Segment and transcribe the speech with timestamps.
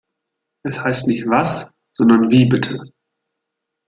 [0.63, 2.81] Es heißt nicht “Was“ sondern “Wie bitte“